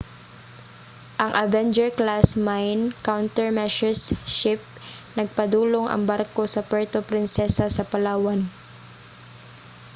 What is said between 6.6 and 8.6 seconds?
puerto princesa sa palawan